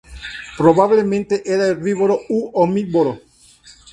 Probablemente 0.57 1.43
era 1.45 1.67
herbívoro 1.67 2.15
u 2.29 2.41
omnívoro. 2.65 3.17